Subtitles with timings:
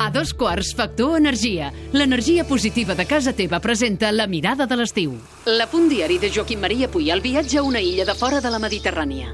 [0.00, 1.72] A dos quarts, Factor Energia.
[1.92, 5.12] L'energia positiva de casa teva presenta La mirada de l'estiu.
[5.44, 8.50] La punt diari de Joaquim Maria Puy, el viatge a una illa de fora de
[8.50, 9.28] la Mediterrània.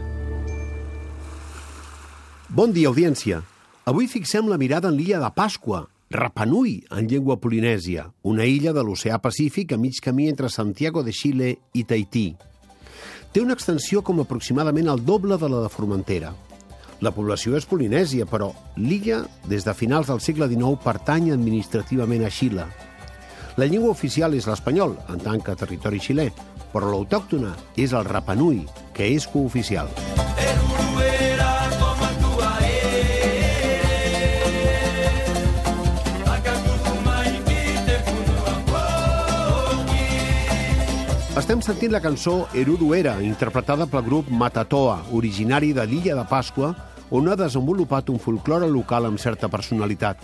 [2.49, 3.45] Bon dia, audiència.
[3.87, 8.83] Avui fixem la mirada en l'illa de Pasqua, Rapanui, en llengua polinèsia, una illa de
[8.83, 12.29] l'oceà Pacífic a mig camí entre Santiago de Xile i Tahití.
[13.31, 16.35] Té una extensió com aproximadament el doble de la de Formentera.
[17.05, 22.33] La població és polinèsia, però l'illa, des de finals del segle XIX, pertany administrativament a
[22.33, 22.65] Xile.
[23.57, 26.27] La llengua oficial és l'espanyol, en tant que territori xilè,
[26.73, 29.89] però l'autòctona és el rapanui, que és cooficial.
[41.37, 46.71] Estem sentint la cançó Eruruera, interpretada pel grup Matatoa, originari de l'illa de Pasqua,
[47.13, 50.23] on ha desenvolupat un folklore local amb certa personalitat.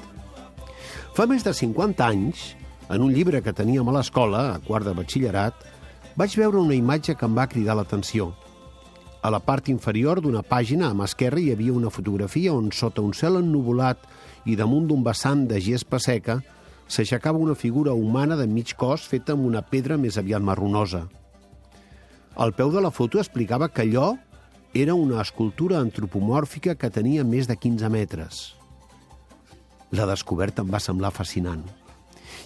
[1.12, 2.46] Fa més de 50 anys,
[2.88, 5.66] en un llibre que teníem a l'escola, a quart de batxillerat,
[6.16, 8.30] vaig veure una imatge que em va cridar l'atenció.
[9.20, 13.04] A la part inferior d'una pàgina, a mà esquerra, hi havia una fotografia on, sota
[13.04, 14.00] un cel ennuvolat
[14.48, 16.41] i damunt d'un vessant de gespa seca,
[16.92, 21.06] s'aixecava una figura humana de mig cos feta amb una pedra més aviat marronosa.
[22.36, 24.10] Al peu de la foto explicava que allò
[24.74, 28.42] era una escultura antropomòrfica que tenia més de 15 metres.
[29.92, 31.64] La descoberta em va semblar fascinant.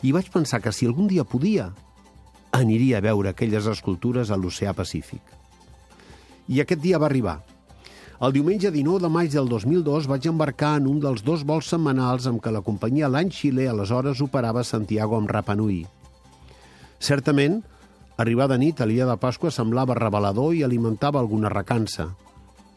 [0.07, 1.73] I vaig pensar que si algun dia podia,
[2.55, 5.23] aniria a veure aquelles escultures a l'oceà Pacífic.
[6.47, 7.41] I aquest dia va arribar.
[8.17, 12.25] El diumenge 19 de maig del 2002 vaig embarcar en un dels dos vols setmanals
[12.31, 15.83] amb què la companyia L'Any Xile aleshores operava Santiago amb Rapanui.
[16.97, 17.59] Certament,
[18.17, 22.09] arribar de nit a l'illa de Pasqua semblava revelador i alimentava alguna recança.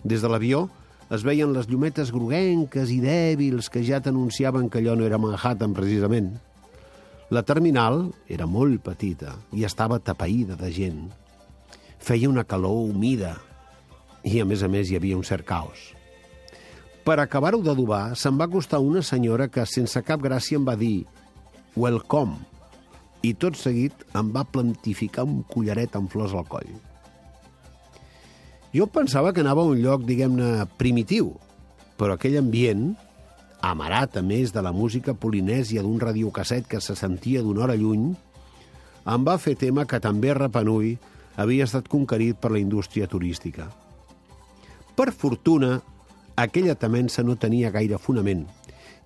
[0.04, 0.66] Des de l'avió
[1.08, 5.72] es veien les llumetes groguenques i dèbils que ja t'anunciaven que allò no era Manhattan,
[5.72, 6.34] precisament.
[7.32, 11.06] La terminal era molt petita i estava tapaïda de gent.
[12.00, 13.38] Feia una calor humida,
[14.24, 15.90] i, a més a més, hi havia un cert caos.
[17.06, 21.06] Per acabar-ho d'adobar, se'n va acostar una senyora que, sense cap gràcia, em va dir
[21.80, 22.38] «Welcome»,
[23.26, 26.70] i tot seguit em va plantificar un collaret amb flors al coll.
[28.72, 31.34] Jo pensava que anava a un lloc, diguem-ne, primitiu,
[32.00, 32.94] però aquell ambient,
[33.66, 38.12] amarat a més de la música polinèsia d'un radiocasset que se sentia d'una hora lluny,
[39.10, 40.94] em va fer tema que també Rapanui
[41.40, 43.68] havia estat conquerit per la indústria turística.
[45.00, 45.78] Per fortuna,
[46.36, 48.42] aquella temença no tenia gaire fonament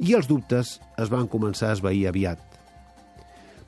[0.02, 2.40] i els dubtes es van començar a esvair aviat.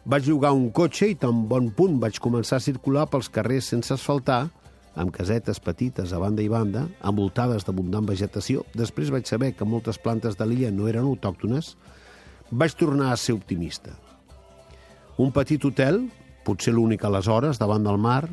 [0.09, 3.93] Vaig llogar un cotxe i tan bon punt vaig començar a circular pels carrers sense
[3.93, 4.47] asfaltar,
[4.97, 8.65] amb casetes petites a banda i banda, envoltades d'abundant vegetació.
[8.73, 11.75] Després vaig saber que moltes plantes de l'illa no eren autòctones.
[12.49, 13.93] Vaig tornar a ser optimista.
[15.21, 16.07] Un petit hotel,
[16.41, 18.23] potser l'únic aleshores, davant del mar,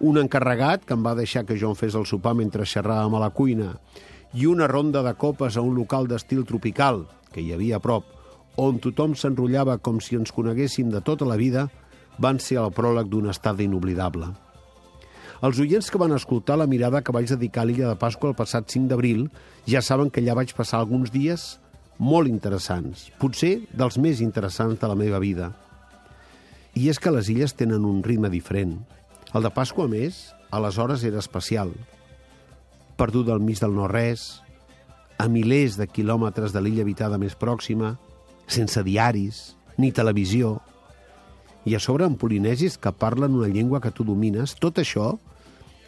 [0.00, 3.22] un encarregat que em va deixar que jo em fes el sopar mentre xerràvem a
[3.22, 3.72] la cuina
[4.34, 8.04] i una ronda de copes a un local d'estil tropical, que hi havia a prop,
[8.56, 11.68] on tothom s'enrotllava com si ens coneguéssim de tota la vida,
[12.18, 14.28] van ser el pròleg d'un estat inoblidable.
[15.38, 18.36] Els oients que van escoltar la mirada que vaig dedicar a l'illa de Pasqua el
[18.38, 19.28] passat 5 d'abril
[19.70, 21.60] ja saben que allà vaig passar alguns dies
[21.98, 25.52] molt interessants, potser dels més interessants de la meva vida.
[26.74, 28.76] I és que les illes tenen un ritme diferent.
[29.34, 31.74] El de Pasqua, a més, aleshores era especial.
[32.96, 34.40] Perdut al mig del no-res,
[35.18, 37.96] a milers de quilòmetres de l'illa habitada més pròxima,
[38.48, 39.42] sense diaris,
[39.76, 40.56] ni televisió,
[41.68, 45.12] i a sobre amb polinesis que parlen una llengua que tu domines, tot això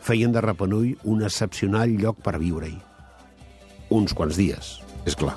[0.04, 2.76] feien de Rapanui un excepcional lloc per viure-hi.
[3.90, 5.36] Uns quants dies, és clar.